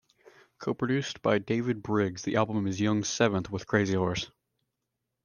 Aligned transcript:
Co-produced 0.57 1.21
by 1.21 1.37
David 1.37 1.83
Briggs, 1.83 2.23
the 2.23 2.35
album 2.35 2.65
is 2.65 2.81
Young's 2.81 3.07
seventh 3.07 3.51
with 3.51 3.67
Crazy 3.67 3.93
Horse. 3.95 4.31